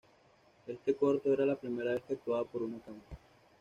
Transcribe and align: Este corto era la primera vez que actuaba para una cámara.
Este 0.65 0.95
corto 0.95 1.31
era 1.31 1.45
la 1.45 1.55
primera 1.55 1.91
vez 1.93 2.01
que 2.07 2.13
actuaba 2.15 2.43
para 2.45 2.65
una 2.65 2.79
cámara. 2.79 3.05